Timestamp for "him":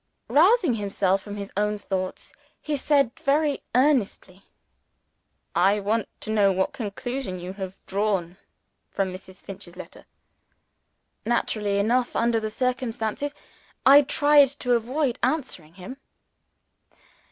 15.75-15.97